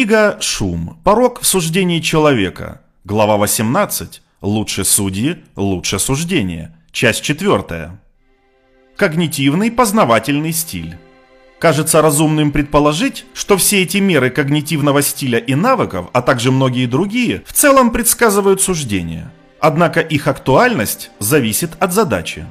Книга 0.00 0.38
«Шум. 0.40 0.98
Порог 1.04 1.42
в 1.42 1.46
суждении 1.46 2.00
человека». 2.00 2.80
Глава 3.04 3.36
18. 3.36 4.22
Лучше 4.40 4.82
судьи, 4.82 5.44
лучше 5.56 5.98
суждение. 5.98 6.74
Часть 6.90 7.22
4. 7.22 7.90
Когнитивный 8.96 9.70
познавательный 9.70 10.54
стиль. 10.54 10.96
Кажется 11.58 12.00
разумным 12.00 12.50
предположить, 12.50 13.26
что 13.34 13.58
все 13.58 13.82
эти 13.82 13.98
меры 13.98 14.30
когнитивного 14.30 15.02
стиля 15.02 15.38
и 15.38 15.54
навыков, 15.54 16.08
а 16.14 16.22
также 16.22 16.50
многие 16.50 16.86
другие, 16.86 17.42
в 17.46 17.52
целом 17.52 17.90
предсказывают 17.90 18.62
суждение. 18.62 19.30
Однако 19.60 20.00
их 20.00 20.28
актуальность 20.28 21.10
зависит 21.18 21.72
от 21.78 21.92
задачи. 21.92 22.46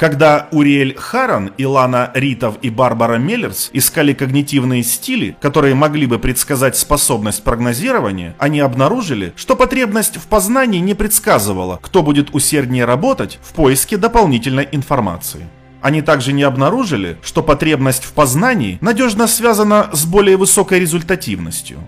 Когда 0.00 0.48
Уриэль 0.50 0.96
Харан, 0.96 1.52
Илана 1.58 2.10
Ритов 2.14 2.54
и 2.62 2.70
Барбара 2.70 3.18
Меллерс 3.18 3.68
искали 3.74 4.14
когнитивные 4.14 4.82
стили, 4.82 5.36
которые 5.42 5.74
могли 5.74 6.06
бы 6.06 6.18
предсказать 6.18 6.78
способность 6.78 7.44
прогнозирования, 7.44 8.34
они 8.38 8.60
обнаружили, 8.60 9.34
что 9.36 9.56
потребность 9.56 10.16
в 10.16 10.26
познании 10.26 10.78
не 10.78 10.94
предсказывала, 10.94 11.78
кто 11.82 12.02
будет 12.02 12.34
усерднее 12.34 12.86
работать 12.86 13.38
в 13.42 13.52
поиске 13.52 13.98
дополнительной 13.98 14.66
информации. 14.72 15.46
Они 15.82 16.00
также 16.00 16.32
не 16.32 16.44
обнаружили, 16.44 17.18
что 17.22 17.42
потребность 17.42 18.04
в 18.04 18.14
познании 18.14 18.78
надежно 18.80 19.26
связана 19.26 19.90
с 19.92 20.06
более 20.06 20.38
высокой 20.38 20.80
результативностью. 20.80 21.78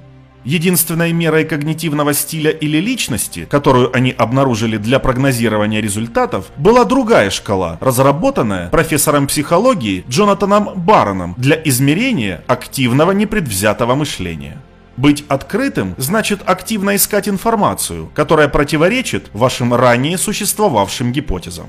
Единственной 0.45 1.13
мерой 1.13 1.45
когнитивного 1.45 2.15
стиля 2.15 2.51
или 2.51 2.79
личности, 2.79 3.47
которую 3.49 3.95
они 3.95 4.11
обнаружили 4.11 4.77
для 4.77 4.99
прогнозирования 4.99 5.81
результатов, 5.81 6.47
была 6.57 6.85
другая 6.85 7.31
шкала, 7.31 7.79
разработанная 7.81 8.69
профессором 8.69 9.29
психологии 9.29 10.05
Джонатаном 10.09 10.71
Бароном 10.75 11.35
для 11.37 11.61
измерения 11.65 12.43
активного 12.49 13.13
непредвзятого 13.13 13.95
мышления. 13.95 14.59
Быть 14.97 15.25
открытым 15.29 15.95
значит 15.97 16.41
активно 16.45 16.97
искать 16.97 17.29
информацию, 17.29 18.11
которая 18.15 18.49
противоречит 18.49 19.31
вашим 19.33 19.73
ранее 19.75 20.19
существовавшим 20.19 21.13
гипотезам. 21.13 21.69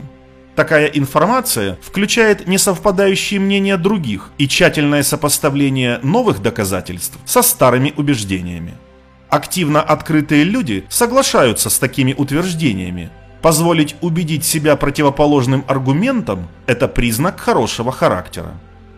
Такая 0.56 0.86
информация 0.86 1.80
включает 1.82 2.48
несовпадающие 2.48 3.40
мнения 3.40 3.76
других 3.78 4.30
и 4.38 4.48
тщательное 4.48 5.02
сопоставление 5.02 6.00
новых 6.04 6.42
доказательств 6.42 7.18
со 7.26 7.42
старыми 7.42 7.94
убеждениями. 7.98 8.76
Активно 9.30 9.82
открытые 9.82 10.44
люди 10.44 10.86
соглашаются 10.90 11.72
с 11.72 11.80
такими 11.80 12.14
утверждениями. 12.14 13.10
Позволить 13.42 13.95
убедить 14.02 14.45
себя 14.45 14.76
противоположным 14.76 15.66
аргументам– 15.68 16.48
это 16.67 16.88
признак 16.88 17.40
хорошего 17.40 17.92
характера. 17.92 18.54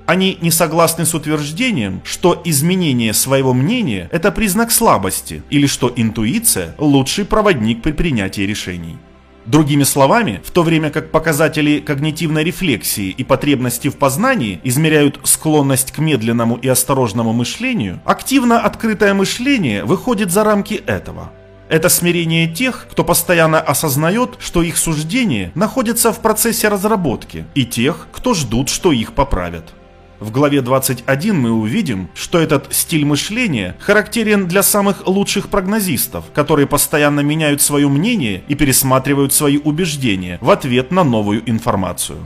Они 0.05 0.37
не 0.41 0.51
согласны 0.51 1.05
с 1.05 1.15
утверждением, 1.15 2.01
что 2.03 2.39
изменение 2.43 3.13
своего 3.13 3.53
мнения– 3.53 4.09
это 4.11 4.31
признак 4.31 4.71
слабости, 4.71 5.41
или 5.49 5.67
что 5.67 5.91
интуиция– 5.95 6.75
лучший 6.77 7.25
проводник 7.25 7.81
при 7.81 7.93
принятии 7.93 8.41
решений. 8.41 8.97
Другими 9.45 9.83
словами, 9.83 10.41
в 10.43 10.49
то 10.49 10.63
время 10.63 10.89
как 10.89 11.11
показатели 11.11 11.79
когнитивной 11.79 12.43
рефлексии 12.43 13.09
и 13.09 13.23
потребности 13.23 13.89
в 13.89 13.97
познании 13.97 14.59
измеряют 14.63 15.19
склонность 15.23 15.91
к 15.91 15.99
медленному 15.99 16.55
и 16.55 16.67
осторожному 16.67 17.31
мышлению, 17.31 18.01
активно 18.05 18.59
открытое 18.59 19.13
мышление 19.13 19.85
выходит 19.85 20.31
за 20.31 20.43
рамки 20.43 20.73
этого. 20.73 21.31
Это 21.69 21.89
смирение 21.89 22.47
тех, 22.47 22.87
кто 22.89 23.03
постоянно 23.03 23.59
осознает, 23.59 24.37
что 24.39 24.63
их 24.63 24.77
суждения 24.77 25.51
находятся 25.53 26.11
в 26.11 26.19
процессе 26.21 26.67
разработки, 26.67 27.45
и 27.53 27.65
тех, 27.65 28.07
кто 28.11 28.33
ждут, 28.33 28.69
что 28.69 28.91
их 28.91 29.13
поправят. 29.13 29.73
В 30.19 30.31
главе 30.31 30.61
21 30.61 31.37
мы 31.37 31.51
увидим, 31.51 32.09
что 32.13 32.39
этот 32.39 32.73
стиль 32.73 33.05
мышления 33.05 33.75
характерен 33.79 34.47
для 34.47 34.63
самых 34.63 35.05
лучших 35.05 35.49
прогнозистов, 35.49 36.23
которые 36.33 36.67
постоянно 36.67 37.19
меняют 37.19 37.61
свое 37.61 37.89
мнение 37.89 38.41
и 38.47 38.55
пересматривают 38.55 39.33
свои 39.33 39.57
убеждения 39.57 40.37
в 40.39 40.49
ответ 40.49 40.91
на 40.91 41.03
новую 41.03 41.47
информацию. 41.49 42.17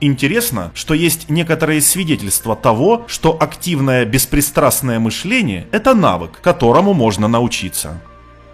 Интересно, 0.00 0.72
что 0.74 0.94
есть 0.94 1.30
некоторые 1.30 1.80
свидетельства 1.80 2.56
того, 2.56 3.04
что 3.06 3.36
активное 3.38 4.04
беспристрастное 4.04 4.98
мышление– 4.98 5.68
это 5.72 5.94
навык, 5.94 6.40
которому 6.42 6.92
можно 6.92 7.28
научиться. 7.28 8.00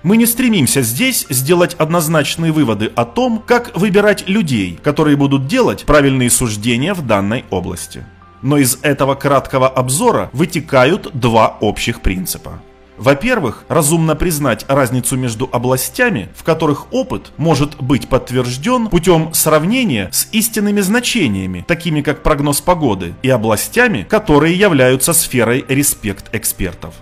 Мы 0.03 0.19
не 0.19 0.27
стремимся 0.27 0.83
здесь 0.83 1.27
сделать 1.31 1.75
однозначные 1.79 2.53
выводы 2.53 2.93
о 2.95 3.07
том, 3.07 3.43
как 3.47 3.75
выбирать 3.75 4.29
людей, 4.29 4.79
которые 4.83 5.17
будут 5.17 5.47
делать 5.47 5.85
правильные 5.85 6.29
суждения 6.29 6.93
в 6.93 7.07
данной 7.07 7.47
области 7.49 8.05
но 8.45 8.59
из 8.59 8.79
этого 8.83 9.17
краткого 9.17 9.67
обзора 9.67 10.31
вытекают 10.33 11.11
два 11.19 11.57
общих 11.61 12.03
принципа. 12.03 12.61
Во-первых, 12.97 13.65
разумно 13.69 14.15
признать 14.15 14.65
разницу 14.69 15.17
между 15.17 15.49
областями, 15.51 16.29
в 16.37 16.45
которых 16.45 16.93
опыт 16.93 17.33
может 17.39 17.83
быть 17.83 18.09
подтвержден 18.09 18.89
путем 18.89 19.35
сравнения 19.35 20.11
с 20.13 20.29
истинными 20.31 20.81
значениями, 20.81 21.65
такими 21.67 22.03
как 22.03 22.23
прогноз 22.23 22.61
погоды, 22.61 23.15
и 23.23 23.31
областями, 23.31 24.07
которые 24.09 24.57
являются 24.57 25.13
сферой 25.13 25.65
респект 25.67 26.33
экспертов. 26.33 26.95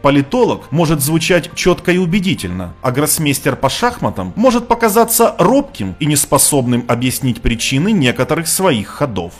Политолог 0.00 0.70
может 0.70 1.00
звучать 1.00 1.50
четко 1.54 1.90
и 1.90 1.98
убедительно, 1.98 2.74
а 2.80 2.92
гроссмейстер 2.92 3.56
по 3.56 3.68
шахматам 3.68 4.32
может 4.36 4.68
показаться 4.68 5.34
робким 5.38 5.96
и 5.98 6.06
неспособным 6.06 6.84
объяснить 6.86 7.42
причины 7.42 7.90
некоторых 7.90 8.46
своих 8.46 8.86
ходов. 8.86 9.32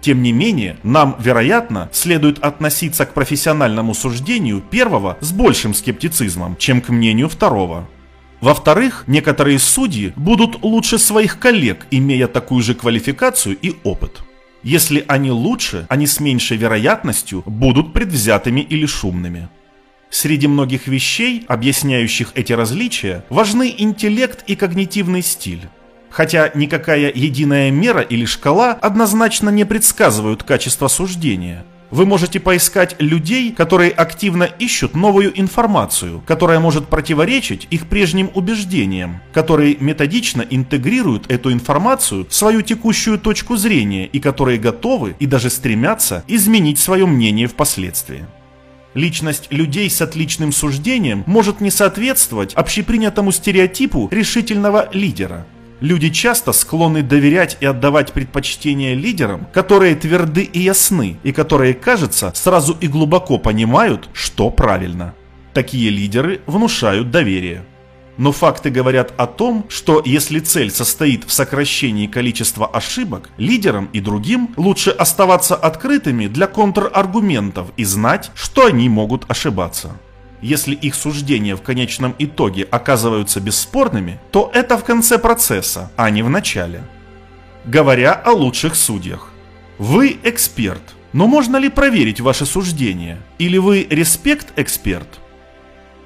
Тем 0.00 0.22
не 0.22 0.32
менее, 0.32 0.76
нам, 0.82 1.16
вероятно, 1.18 1.88
следует 1.92 2.38
относиться 2.38 3.04
к 3.04 3.14
профессиональному 3.14 3.94
суждению 3.94 4.60
первого 4.60 5.18
с 5.20 5.32
большим 5.32 5.74
скептицизмом, 5.74 6.56
чем 6.56 6.80
к 6.80 6.88
мнению 6.88 7.28
второго. 7.28 7.88
Во-вторых, 8.40 9.04
некоторые 9.08 9.58
судьи 9.58 10.12
будут 10.14 10.62
лучше 10.62 10.98
своих 10.98 11.40
коллег, 11.40 11.86
имея 11.90 12.28
такую 12.28 12.62
же 12.62 12.74
квалификацию 12.74 13.56
и 13.60 13.74
опыт. 13.82 14.20
Если 14.62 15.04
они 15.08 15.30
лучше, 15.30 15.86
они 15.88 16.06
с 16.06 16.20
меньшей 16.20 16.56
вероятностью 16.56 17.42
будут 17.46 17.92
предвзятыми 17.92 18.60
или 18.60 18.86
шумными. 18.86 19.48
Среди 20.10 20.46
многих 20.46 20.86
вещей, 20.86 21.44
объясняющих 21.48 22.32
эти 22.34 22.52
различия, 22.52 23.24
важны 23.28 23.74
интеллект 23.76 24.42
и 24.46 24.56
когнитивный 24.56 25.22
стиль. 25.22 25.68
Хотя 26.10 26.50
никакая 26.54 27.12
единая 27.14 27.70
мера 27.70 28.00
или 28.00 28.24
шкала 28.24 28.72
однозначно 28.72 29.50
не 29.50 29.64
предсказывают 29.64 30.42
качество 30.42 30.88
суждения. 30.88 31.64
Вы 31.90 32.04
можете 32.04 32.38
поискать 32.38 32.96
людей, 32.98 33.50
которые 33.52 33.90
активно 33.90 34.44
ищут 34.44 34.94
новую 34.94 35.38
информацию, 35.40 36.22
которая 36.26 36.60
может 36.60 36.86
противоречить 36.88 37.66
их 37.70 37.86
прежним 37.86 38.30
убеждениям, 38.34 39.22
которые 39.32 39.76
методично 39.80 40.42
интегрируют 40.42 41.30
эту 41.30 41.50
информацию 41.50 42.26
в 42.28 42.34
свою 42.34 42.60
текущую 42.60 43.18
точку 43.18 43.56
зрения 43.56 44.06
и 44.06 44.20
которые 44.20 44.58
готовы 44.58 45.16
и 45.18 45.26
даже 45.26 45.48
стремятся 45.48 46.24
изменить 46.26 46.78
свое 46.78 47.06
мнение 47.06 47.46
впоследствии. 47.46 48.26
Личность 48.92 49.46
людей 49.50 49.88
с 49.88 50.02
отличным 50.02 50.52
суждением 50.52 51.24
может 51.26 51.62
не 51.62 51.70
соответствовать 51.70 52.52
общепринятому 52.52 53.32
стереотипу 53.32 54.08
решительного 54.10 54.90
лидера– 54.92 55.46
Люди 55.80 56.10
часто 56.10 56.52
склонны 56.52 57.02
доверять 57.02 57.56
и 57.60 57.66
отдавать 57.66 58.12
предпочтение 58.12 58.94
лидерам, 58.94 59.46
которые 59.52 59.94
тверды 59.94 60.42
и 60.42 60.60
ясны, 60.60 61.18
и 61.22 61.30
которые, 61.30 61.74
кажется, 61.74 62.32
сразу 62.34 62.76
и 62.80 62.88
глубоко 62.88 63.38
понимают, 63.38 64.08
что 64.12 64.50
правильно. 64.50 65.14
Такие 65.54 65.90
лидеры 65.90 66.40
внушают 66.46 67.12
доверие. 67.12 67.64
Но 68.16 68.32
факты 68.32 68.70
говорят 68.70 69.14
о 69.16 69.28
том, 69.28 69.66
что 69.68 70.02
если 70.04 70.40
цель 70.40 70.72
состоит 70.72 71.22
в 71.24 71.32
сокращении 71.32 72.08
количества 72.08 72.66
ошибок, 72.66 73.30
лидерам 73.36 73.88
и 73.92 74.00
другим 74.00 74.52
лучше 74.56 74.90
оставаться 74.90 75.54
открытыми 75.54 76.26
для 76.26 76.48
контраргументов 76.48 77.68
и 77.76 77.84
знать, 77.84 78.32
что 78.34 78.66
они 78.66 78.88
могут 78.88 79.30
ошибаться. 79.30 79.96
Если 80.40 80.74
их 80.74 80.94
суждения 80.94 81.56
в 81.56 81.62
конечном 81.62 82.14
итоге 82.18 82.62
оказываются 82.64 83.40
бесспорными, 83.40 84.20
то 84.30 84.50
это 84.54 84.78
в 84.78 84.84
конце 84.84 85.18
процесса, 85.18 85.90
а 85.96 86.10
не 86.10 86.22
в 86.22 86.30
начале. 86.30 86.82
Говоря 87.64 88.12
о 88.12 88.32
лучших 88.32 88.76
судьях. 88.76 89.32
Вы 89.78 90.18
эксперт, 90.22 90.82
но 91.12 91.26
можно 91.26 91.56
ли 91.56 91.68
проверить 91.68 92.20
ваши 92.20 92.46
суждения? 92.46 93.18
Или 93.38 93.58
вы 93.58 93.86
респект-эксперт? 93.90 95.20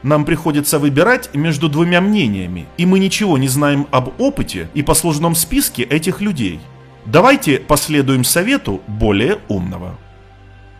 Нам 0.02 0.25
приходится 0.25 0.78
выбирать 0.78 1.32
между 1.35 1.69
двумя 1.69 2.00
мнениями, 2.00 2.67
и 2.76 2.87
мы 2.87 2.99
ничего 2.99 3.38
не 3.38 3.49
знаем 3.49 3.87
об 3.93 4.20
опыте 4.20 4.69
и 4.75 4.82
послужном 4.82 5.35
списке 5.35 5.85
этих 5.85 6.20
людей. 6.20 6.61
Давайте 7.05 7.58
последуем 7.58 8.25
совету 8.25 8.82
более 8.87 9.38
умного. 9.49 9.99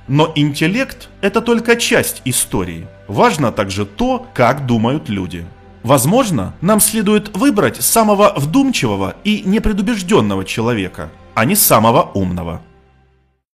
Но 0.09 0.33
интеллект– 0.35 1.09
это 1.21 1.41
только 1.41 1.77
часть 1.77 2.23
истории. 2.25 2.89
Важно 3.13 3.53
также 3.53 3.85
то, 3.85 4.27
как 4.33 4.65
думают 4.65 5.11
люди. 5.11 5.45
Возможно, 5.83 6.55
нам 6.63 6.81
следует 6.81 7.37
выбрать 7.37 7.83
самого 7.83 8.33
вдумчивого 8.35 9.17
и 9.23 9.43
непредубежденного 9.45 10.47
человека, 10.47 11.11
а 11.35 11.45
не 11.45 11.55
самого 11.55 12.11
умного. 12.15 12.63